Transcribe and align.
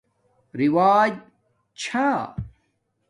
رِوج 0.57 1.13
چھا 1.79 2.07